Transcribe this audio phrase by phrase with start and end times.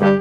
[0.00, 0.14] สวัสดี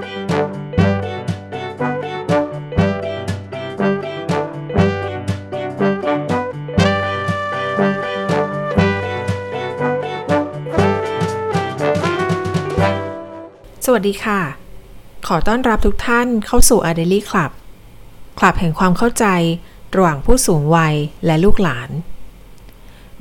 [14.25, 14.41] ค่ะ
[15.27, 17.51] ขอต้อนรับทุกท่านเข้าสู่ a d e l y Club
[18.39, 19.25] คลับแห่งความเข้าใจ
[19.95, 21.89] ระหว่างผู้สูงวัยและลูกหลาน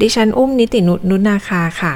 [0.00, 1.94] ดิฉันอุ้มนิตินุนุนาคาค่ะ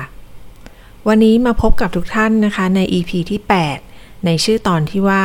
[1.08, 3.91] วันนี้มาพบกับทุกท่านนะคะใน EP ที่8
[4.24, 5.24] ในชื่อตอนที่ว่า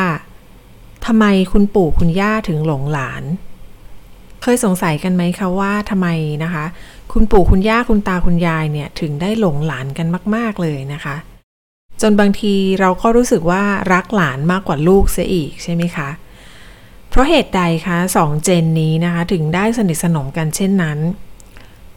[1.06, 3.23] ทำไมคุณปู่คุณย่าถึงหลงหลาน
[4.42, 6.08] เคยสงสัยกันไหมคะว่าทำไม
[6.44, 6.66] นะคะ
[7.12, 11.16] คุณปู่คุณย่าคุณตาคุณยายเนี่ยถึงได้หลงหลานกันมาก ๆเลยนะคะ
[12.02, 16.09] จนบางทีเราก็รู้สึกว่ารักหลานมากกว่าลูกเสียอีกใช่ไหมคะ
[17.09, 21.00] เพราะเหตุใดคะสองเจนนี้นะคะถึงได้สนิทสนมกันเช่นนั้น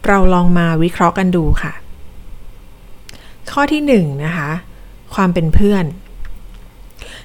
[0.07, 1.73] เราลองมาวิเคราะห์กันดูค่ะ
[3.53, 4.51] ข้อที่หนึ่งนะคะ
[5.15, 5.85] ความเป็นเพื่อน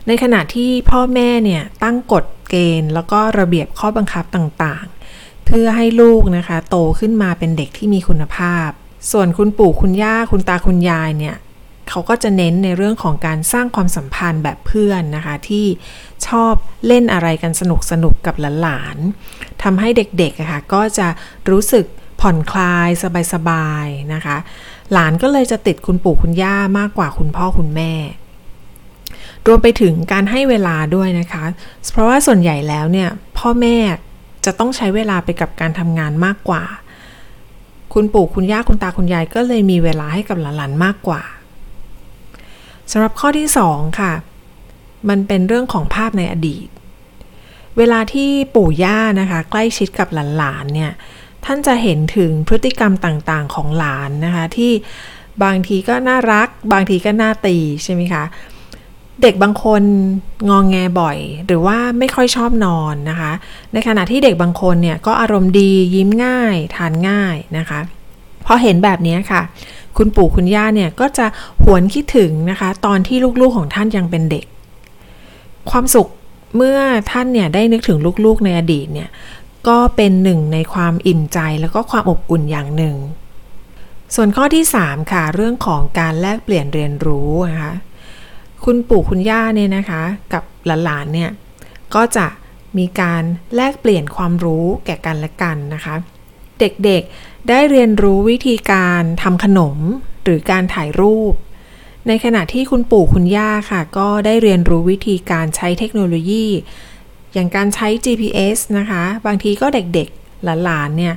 [0.07, 8.69] ในขณะที่พ่อแม่เนี่ยตั้งกฎเกณฑ์ แล้วก็ระเบียบข้อบังคับต่างๆ เพื่อให้ลูกนะคะโตขึ้นมาเป็นเด็กที่มีคุณภาพ
[9.11, 11.35] ส่วนคุณปู่คุณย่าคุณตาคุณยายเนี่ย
[11.89, 15.65] เขาก็จะเน้นในเรื่องของการสร้างความสัมพันธ์แบบเพื่อนนะคะ ที่
[16.27, 16.53] ชอบ
[16.87, 21.07] เล่นอะไรกันสนุกสนุกกับหลานๆทำให้เด็กๆค่ะก็จะ
[21.49, 21.85] รู้สึก
[22.21, 22.89] ผ่อนคลาย
[23.33, 24.37] สบายๆนะคะ
[24.93, 27.93] หลานก็เลยจะติดคุณปู่คุณย่ามากกว่าคุณพ่อคุณแม่
[29.47, 31.43] รวมไปถึงการให้เวลาด้วยนะคะ
[31.91, 33.77] เพราะว่าส่วนใหญ่แล้วเนี่ยพ่อแม่
[34.45, 36.63] จะต้องใช้เวลาไปกับการทำงานมากกว่า
[37.93, 41.23] คุณปู่คุณย่าคุณตาคุณยายก็เลยมีเวลาให้กับหลานๆมากกว่า
[42.91, 44.13] สำหรับข้อที่ 2 ค่ะ
[45.09, 46.67] มันเป็นเรื่องของภาพในอดีต
[47.77, 50.07] เวลาที่ปู่ย่านะคะ ใกล้ชิดกับ
[50.37, 50.91] หลานๆเนี่ย
[51.45, 54.71] ท่านจะเห็นถึงพฤติกรรมต่างๆของหลานนะคะที่
[55.43, 58.23] บางทีก็น่ารัก บางทีก็น่าตีใช่ไหมคะ
[59.21, 59.81] เด็กบางคน
[60.49, 63.31] งองแงบ่อย หรือว่าไม่ค่อยชอบนอนนะคะ
[63.73, 67.79] ในขณะที่เด็กบางคนเนี่ยก็อารมณ์ดียิ้มง่ายทานง่ายนะคะ
[68.45, 69.41] พอเห็นแบบนี้ค่ะ
[69.97, 71.25] คุณปู่คุณย่าเนี่ยก็จะ
[71.63, 74.45] หวนคิดถึงนะคะ ตอนที่ลูกๆของท่านยังเป็นเด็ก
[75.71, 76.07] ความสุข
[76.55, 76.79] เมื่อ
[77.11, 79.09] ท่านเนี่ยได้นึกถึงลูกๆในอดีตเนี่ย
[79.67, 82.95] ก็เป็นหนึ่งในความอิ่มใจแล้วก็ความอบอุ่นอย่างหนึ่ง
[84.15, 87.73] ส่วนข้อที่ 3 ค่ะ เรื่องของการแลกเปลี่ยนเรียนรู้นะคะ
[88.65, 90.01] คุณปู่คุณย่าเนี่ยนะคะ
[90.33, 91.31] กับหลานๆเนี่ย
[91.95, 92.27] ก็จะ
[92.77, 93.23] มีการ
[93.55, 95.95] แลกเปลี่ยนความรู้แก่กันและกันนะคะ
[96.59, 99.77] เด็กๆได้เรียนรู้วิธีการทำขนม
[100.23, 101.33] หรือการถ่ายรูป
[102.07, 106.45] ในขณะที่คุณปู่คุณย่าค่ะ ก็ได้เรียนรู้วิธีการใช้เทคโนโลยี
[107.33, 111.15] อย่างการใช้ GPS นะคะ บางทีก็เด็กๆหลานๆเนี่ย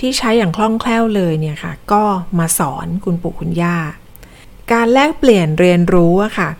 [0.00, 2.02] ที่ใช้อย่างคล่องแคล่วเลยเนี่ยค่ะ ก็
[2.38, 3.76] มาสอนคุณปู่คุณย่า
[4.72, 6.50] การแลกเปลี่ยนเรียนรู้อะค่ะ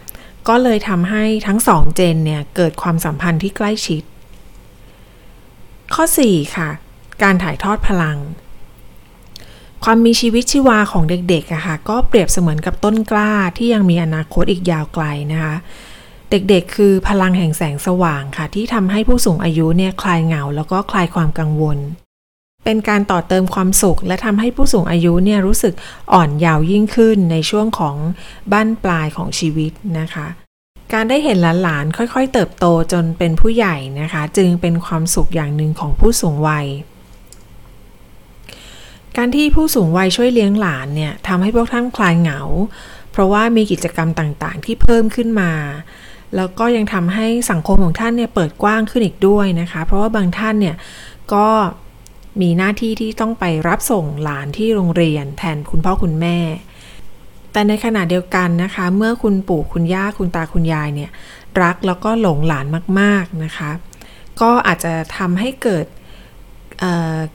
[0.48, 4.02] ก็เลยทำให้ทั้งสองเจนเนี่ย เกิดความสัมพันธ์ที่ใกล้ชิด
[5.94, 6.68] ข้อ 4 ค่ะ
[7.22, 8.18] การถ่ายทอดพลัง
[9.84, 15.54] ความมีชีวิตชีวาของเด็กๆอะค่ะ ก็เปรียบเสมือนกับต้นกล้าที่ยังมีอนาคตอีกยาวไกลนะคะ
[16.30, 21.78] เด็กๆ คือพลังแห่งแสงสว่างค่ะ ที่ทำให้ผู้สูงอายุเนี่ยคลายเหงา แล้วก็คลายความกังวล
[22.68, 25.74] เป็นการต่อเติมความสุข และทำให้ผู้สูงอายุเนี่ยรู้สึก
[26.12, 27.96] อ่อนเยาว์ยิ่งขึ้นในช่วงของ
[28.52, 30.26] บ้านปลายของชีวิตนะคะ
[30.92, 36.66] การได้เห็นหลานๆ ค่อยๆ เติบโตจนเป็นผู้ใหญ่นะคะ จึงเป็นความสุขอย่างหนึ่งของผู้สูงวัย
[39.16, 42.40] การที่ผู้สูงวัยช่วยเลี้ยงหลานเนี่ยทำให้พวกท่านคลายเหงา
[43.12, 45.52] เพราะว่ามีกิจกรรมต่างๆ ที่เพิ่มขึ้นมา
[46.36, 50.76] แล้วก็ยังทำให้สังคมของท่านเนี่ยเปิดกว้างขึ้นอีกด้วยนะคะ เพราะว่าบางท่านเนี่ย
[51.34, 51.48] ก็
[52.40, 56.38] มีหน้าที่ที่ต้องไปรับส่งหลานที่โรงเรียน แทนคุณพ่อคุณแม่
[57.52, 61.10] แต่ในขณะเดียวกันนะคะ เมื่อคุณปู่คุณย่าคุณตาคุณยายเนี่ย
[61.62, 62.66] รักแล้วก็หลงหลาน
[63.00, 63.70] มากๆนะคะ
[64.40, 65.86] ก็อาจจะทำให้เกิด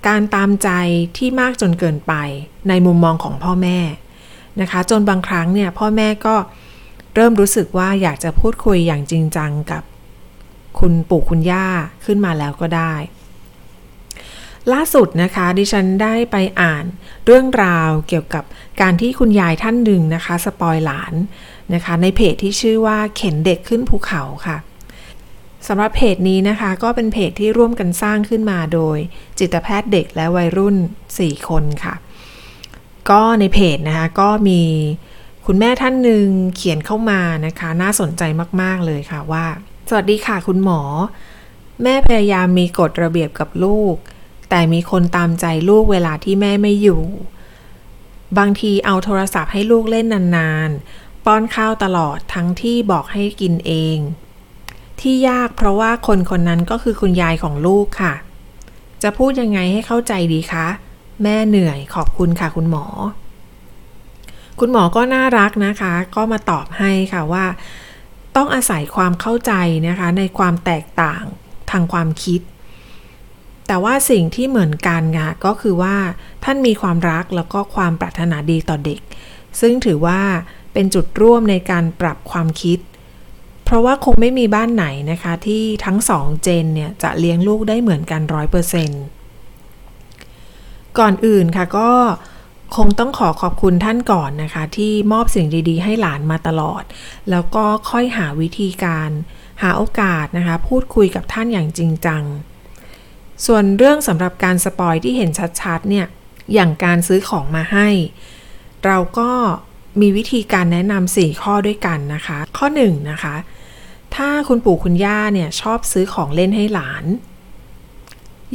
[0.08, 0.70] การตามใจ
[1.18, 2.14] ที่มากจนเกินไป
[2.70, 3.80] ในมุมมองของพ่อแม่
[4.62, 6.36] นะคะ จนบางครั้งเนี่ยพ่อแม่ก็
[7.16, 9.84] เริ่มรู้สึกว่าอยากจะพูดคุยอย่างจริงจังกับ
[10.80, 11.66] คุณปู่คุณย่า
[12.06, 12.94] ขึ้นมาแล้วก็ได้
[14.74, 16.86] ล่าสุดนะคะดิฉันได้ไปอ่าน
[17.26, 18.44] เรื่องราวเกี่ยวกับ
[18.82, 21.14] การที่คุณยายท่านหนึ่งนะคะ สปอยหลาน
[21.74, 24.58] นะคะ ในเพจที่ชื่อว่าเข็นเด็กขึ้นภูเขาค่ะ
[25.68, 28.98] สำหรับเพจนี้นะคะ ก็เป็นเพจที่ร่วมกันสร้างขึ้นมาโดย
[29.40, 30.76] จิตแพทย์เด็กและวัยรุ่น
[31.12, 31.96] 4 คนค่ะ
[33.10, 34.62] ก็ในเพจนะคะ ก็มี
[35.46, 36.26] คุณแม่ท่านหนึ่ง
[36.56, 38.24] เขียนเข้ามานะคะ น่าสนใจ
[38.62, 39.46] มาก ๆ เลยค่ะว่า
[39.90, 40.82] สวัสดีค่ะคุณหมอ
[41.84, 43.96] แม่พยายามมีกฎระเบียบกับลูก
[44.54, 47.02] แต่มีคนตามใจลูกเวลาที่แม่ไม่อยู่
[48.38, 50.06] บางทีเอาโทรศัพท์ให้ลูกเล่น
[50.38, 53.98] นานๆ ป้อนข้าวตลอดทั้งที่บอกให้กินเอง
[55.02, 58.14] ที่ยากเพราะว่าคนคนนั้นก็คือคุณยายของลูกค่ะ
[59.04, 60.68] จะพูดยังไงให้เข้าใจดีคะ
[61.24, 62.86] แม่เหนื่อยขอบคุณค่ะคุณหมอ
[64.60, 67.46] คุณหมอก็น่ารักนะคะ ก็มาตอบให้ค่ะว่า
[68.36, 69.54] ต้องอาศัยความเข้าใจ
[69.88, 71.24] นะคะในความแตกต่าง
[71.72, 72.42] ทางความคิด
[73.72, 75.96] แต่ว่าสิ่งที่เหมือนกันค่ะก็คือว่า
[76.44, 79.02] ท่านมีความรักแล้วก็ความปรารถนาดีต่อเด็ก
[79.60, 80.22] ซึ่งถือว่า
[80.74, 82.80] เป็นจุดร่วมในการปรับความคิด
[83.66, 89.04] เพราะว่าคงไม่มีบ้านไหนนะคะที่ทั้งสองเจนเนี่ยจะเลี้ยงลูกได้เหมือนกันร้อยเปอร์เซนต์
[91.00, 91.90] ก่อนอื่นค่ะก็
[92.76, 96.84] คงต้องขอขอบคุณท่านก่อนนะคะ ที่มอบสิ่งดีๆ ให้หลานมาตลอด
[97.32, 99.10] แล้วก็ค่อยหาวิธีการ
[99.62, 102.26] หาโอกาสนะคะ พูดคุยกับท่านอย่างจริงจัง
[103.46, 105.30] ส่วนเรื่องสำหรับการสปอยที่เห็น
[105.62, 106.08] ชัดๆเนี่ย
[106.54, 107.88] อย่างการซื้อของมาให้
[108.86, 109.32] เราก็
[110.02, 113.36] มีวิธีการแนะนำ4ข้อด้วยกันนะคะ ข้อ1นนะคะ
[114.16, 117.06] ถ้าคุณปู่คุณย่าเนี่ยชอบซื้อของเล่นให้หลาน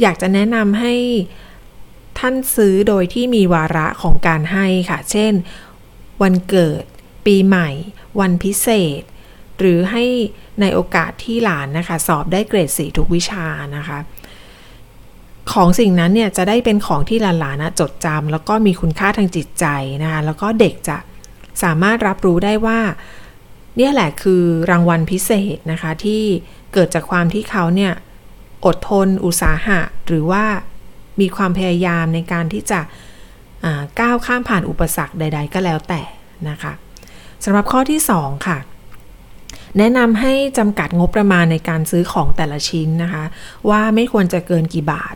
[0.01, 0.93] อยากจะแนะนำให้
[2.19, 5.33] ท่านซื้อโดยที่มีวาระของการให้ค่ะ เช่น
[6.21, 6.83] วันเกิด
[7.25, 7.69] ปีใหม่
[8.19, 8.67] วันพิเศ
[8.99, 9.01] ษ
[9.59, 10.03] หรือให้
[10.61, 13.45] ในโอกาสที่หลานนะคะ สอบได้เกรดสี่ทุกวิชา
[13.77, 13.99] นะคะ
[15.53, 19.65] ของสิ่งนั้นเนี่ยจะได้เป็นของที่หลานๆนะจดจำแล้วก็มีคุณค่าทางจิตใจ
[20.03, 20.97] นะคะแล้วก็เด็กจะ
[21.63, 22.79] สามารถรับรู้ได้ว่า
[23.77, 26.23] เนี่ยแหละคือรางวัลพิเศษนะคะที่
[26.73, 27.93] เกิดจากความที่เขาเนี่ย
[28.65, 30.45] อดทนอุตสาหะ หรือว่า
[31.19, 32.79] มีความพยายามในการที่จะ
[33.99, 36.01] ก้าวข้ามผ่านอุปสรรคใด ๆ ก็แล้วแต่
[36.49, 36.73] นะคะ
[37.43, 38.57] สำหรับข้อที่ 2 ค่ะ
[39.77, 43.23] แนะนำให้จำกัดงบประมาณในการซื้อของแต่ละชิ้นนะคะ
[43.69, 45.15] ว่าไม่ควรจะเกินกี่บาท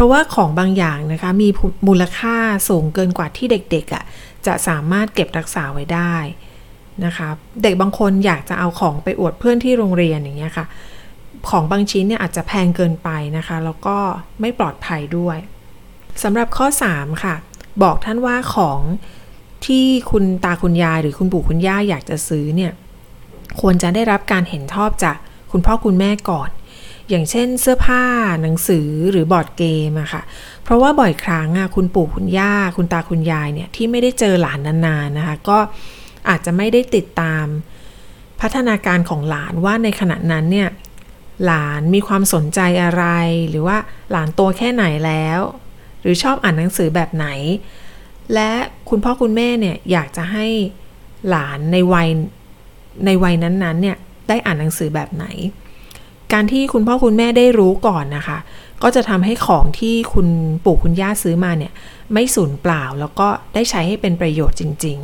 [0.00, 1.48] ราะว่าของบางอย่างนะคะมี
[1.88, 2.36] มูลค่า
[2.68, 4.04] สูงเกินกว่าที่เด็กๆอะ่ะ
[4.46, 6.14] จะสามารถเก็บรักษาไว้ได้
[7.04, 7.28] นะคะ
[7.62, 10.66] เด็กบางคนอยากจะเอาของไปอวดเพื่อนที่โรงเรียนอย่างเงี้ยค่ะ
[11.48, 13.96] ของบางชิ้นเนี่ยอาจจะแพงเกินไปนะคะ แล้วก็
[14.40, 15.38] ไม่ปลอดภัยด้วย
[16.22, 17.34] สำหรับข้อ 3 ค่ะ
[17.82, 18.80] บอกท่านว่าของ
[19.66, 22.72] ที่คุณตาคุณยายหรือคุณปู่คุณย่าอยากจะซื้อเนี่ย
[23.60, 25.16] ควรจะได้รับการเห็นชอบจาก
[25.52, 26.50] คุณพ่อคุณแม่ก่อน
[27.10, 28.04] อย่างเช่นเสื้อผ้า
[28.42, 30.22] หนังสือหรือบอร์ดเกมอะค่ะ
[30.64, 35.58] เพราะว่าบ่อยครั้งอะคุณปู่คุณย่า คุณตาคุณยายเนี่ยที่ไม่ได้เจอหลานนานๆนะคะ ก็
[36.28, 37.44] อาจจะไม่ได้ติดตาม
[38.40, 40.68] พัฒนาการของหลานว่าในขณะนั้นเนี่ย
[41.44, 43.04] หลานมีความสนใจอะไร
[43.50, 43.76] หรือว่า
[44.10, 45.40] หลานโตแค่ไหนแล้ว
[46.00, 47.26] หรือชอบอ่านหนังสือแบบไหน
[48.34, 48.50] และ
[48.88, 50.46] คุณพ่อคุณแม่เนี่ยอยากจะให้
[51.28, 52.08] หลานในวัย
[53.06, 53.96] ในวัยนั้นๆเนี่ย
[54.28, 55.26] ได้อ่านหนังสือแบบไหน
[56.32, 58.38] การที่คุณพ่อคุณแม่ได้รู้ก่อนนะคะ
[58.82, 60.28] ก็จะทำให้ของที่คุณ
[60.64, 61.72] ปู่คุณย่าซื้อมาเนี่ย
[62.12, 64.98] ไม่สูญเปล่าแล้วก็ได้ใช้ให้เป็นประโยชน์จริง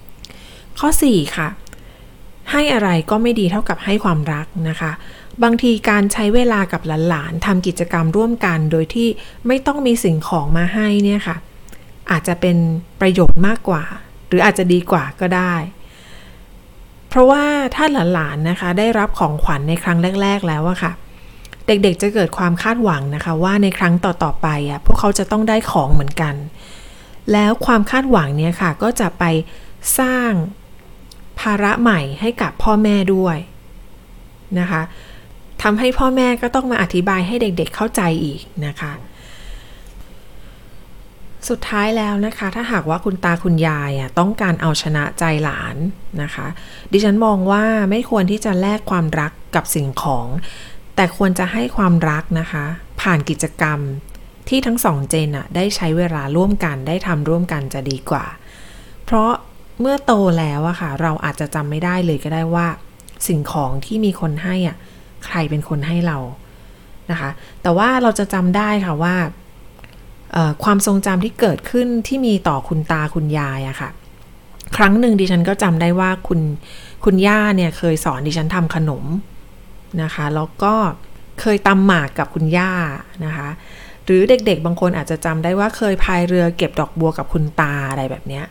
[0.00, 1.48] ๆ ข้อ 4 ค่ะ
[2.50, 4.92] ให้อะไรก็ไม่ดีเท่ากับให้ความรักนะคะ
[5.42, 9.08] บางทีการใช้เวลากับหลานๆทำกิจกรรมร่วมกัน โดยที่
[9.46, 11.36] ไม่ต้องมีสิ่งของมาให้เนี่ยค่ะ
[12.10, 12.56] อาจจะเป็น
[13.00, 13.82] ประโยชน์มากกว่า
[14.28, 15.54] หรืออาจจะดีกว่าก็ได้
[17.14, 17.44] เพราะว่า
[17.76, 20.92] ถ้าหลานๆนะคะ ได้รับของขวัญในครั้งแรก ๆ แล้วอะค่ะ
[21.66, 26.34] เด็กๆจะเกิดความคาดหวังนะคะ ว่าในครั้งต่อๆไปอะพวกเขาจะต้องได้ของเหมือนกัน
[27.32, 29.24] แล้วความคาดหวังเนี่ยค่ะ ก็จะไป
[29.98, 30.30] สร้าง
[31.40, 33.36] ภาระใหม่ให้กับพ่อแม่ด้วย
[34.58, 34.82] นะคะ
[35.62, 38.92] ทำให้พ่อแม่ก็ต้องมาอธิบายให้เด็กๆเข้าใจอีกนะคะ
[41.48, 45.76] สุดท้ายแล้วนะคะ ถ้าหากว่าคุณตาคุณยายอะต้องการเอาชนะใจหลาน
[46.22, 46.46] นะคะ
[46.92, 50.26] ดิฉันมองว่าไม่ควรที่จะแลกความรักกับสิ่งของ
[50.96, 52.64] แต่ควรจะให้ความรักนะคะ
[53.00, 53.78] ผ่านกิจกรรม
[54.48, 58.24] ที่ทั้งสองเจนอะได้ใช้เวลาร่วมกันได้ทำร่วมกันจะดีกว่า
[59.04, 59.30] เพราะ
[59.80, 62.66] เมื่อโตแล้วอะค่ะ เราอาจจะจำไม่ได้เลยก็ได้ว่า
[63.26, 64.76] สิ่งของที่มีคนให้อะ
[65.26, 66.18] ใครเป็นคนให้เรา
[67.10, 67.30] นะคะ
[67.62, 69.14] แต่ว่าเราจะจำได้ค่ะว่า
[70.64, 73.90] ความทรงจำที่เกิดขึ้นที่มีต่อคุณตาคุณยายอะค่ะ
[74.76, 76.40] ครั้งหนึ่งดิฉันก็จำได้ว่าคุณ
[77.04, 79.04] คุณย่าเนี่ยเคยสอนดิฉันทำขนม
[80.02, 80.74] นะคะ แล้วก็
[81.40, 82.72] เคยตำหมากกับคุณย่า
[83.24, 83.48] นะคะ
[84.04, 88.44] หรือเด็กๆ บางคนอาจจะจำได้ว่าเคยพายเรือเก็บดอกบัวกับคุณตาอะไรแบบเนี้ย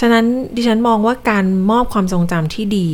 [0.00, 0.24] ฉะนั้น
[0.56, 2.88] ดิฉันมองว่าการมอบความทรงจำที่ดี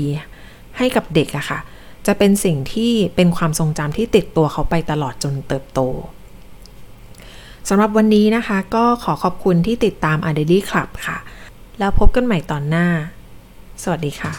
[0.79, 1.59] ให้กับเด็กอะค่ะ
[2.07, 5.81] จะเป็นสิ่งที่เป็นความทรงจำที่ติดตัวเขาไปตลอดจนเติบโต
[7.69, 11.19] สำหรับวันนี้นะคะ ก็ขอขอบคุณที่ติดตาม a d ด l y Club ค่ะ
[11.79, 12.87] แล้วพบกันใหม่ตอนหน้า
[13.83, 14.33] สวัสดีค่ะ